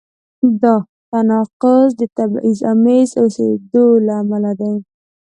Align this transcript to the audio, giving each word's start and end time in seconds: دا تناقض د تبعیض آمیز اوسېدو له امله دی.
دا 0.61 0.75
تناقض 1.09 1.87
د 1.99 2.01
تبعیض 2.17 2.59
آمیز 2.71 3.09
اوسېدو 3.21 3.85
له 4.05 4.13
امله 4.21 4.51
دی. 4.59 4.73